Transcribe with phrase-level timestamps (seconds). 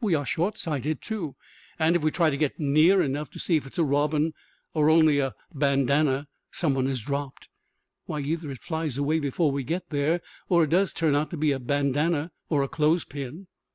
[0.00, 1.36] We are short sighted, too,
[1.78, 4.32] and if we try to get near enough to see if it is a robin
[4.72, 7.50] or only a bandanna some one has dropped,
[8.06, 11.36] why either it flies away before we get there or it does turn out to
[11.36, 13.46] be a bandanna or a clothespin.